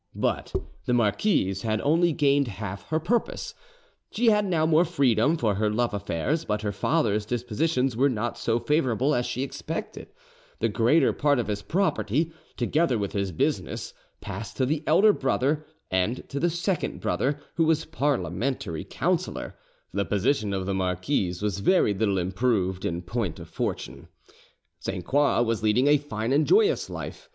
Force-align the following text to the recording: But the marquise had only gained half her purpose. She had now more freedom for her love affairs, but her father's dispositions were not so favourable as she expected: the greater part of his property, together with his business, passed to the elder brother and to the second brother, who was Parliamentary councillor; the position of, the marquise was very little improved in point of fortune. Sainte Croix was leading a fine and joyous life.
But 0.15 0.51
the 0.87 0.95
marquise 0.95 1.61
had 1.61 1.79
only 1.81 2.11
gained 2.11 2.47
half 2.47 2.87
her 2.89 2.99
purpose. 2.99 3.53
She 4.09 4.31
had 4.31 4.45
now 4.45 4.65
more 4.65 4.83
freedom 4.83 5.37
for 5.37 5.53
her 5.53 5.69
love 5.69 5.93
affairs, 5.93 6.43
but 6.43 6.63
her 6.63 6.71
father's 6.71 7.23
dispositions 7.23 7.95
were 7.95 8.09
not 8.09 8.35
so 8.35 8.57
favourable 8.57 9.13
as 9.13 9.27
she 9.27 9.43
expected: 9.43 10.07
the 10.57 10.69
greater 10.69 11.13
part 11.13 11.37
of 11.37 11.45
his 11.45 11.61
property, 11.61 12.31
together 12.57 12.97
with 12.97 13.11
his 13.11 13.31
business, 13.31 13.93
passed 14.21 14.57
to 14.57 14.65
the 14.65 14.81
elder 14.87 15.13
brother 15.13 15.67
and 15.91 16.27
to 16.29 16.39
the 16.39 16.49
second 16.49 16.99
brother, 16.99 17.39
who 17.53 17.65
was 17.65 17.85
Parliamentary 17.85 18.83
councillor; 18.83 19.53
the 19.93 20.03
position 20.03 20.51
of, 20.51 20.65
the 20.65 20.73
marquise 20.73 21.43
was 21.43 21.59
very 21.59 21.93
little 21.93 22.17
improved 22.17 22.85
in 22.85 23.03
point 23.03 23.37
of 23.39 23.47
fortune. 23.47 24.07
Sainte 24.79 25.05
Croix 25.05 25.43
was 25.43 25.61
leading 25.61 25.85
a 25.85 25.97
fine 25.97 26.33
and 26.33 26.47
joyous 26.47 26.89
life. 26.89 27.29